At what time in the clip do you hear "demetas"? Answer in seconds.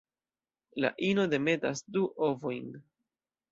1.35-1.85